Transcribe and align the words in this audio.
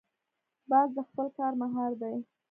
باز 0.69 0.89
د 0.97 0.99
خپل 1.09 1.27
کار 1.37 1.53
ماهر 1.61 1.91
دی 2.01 2.15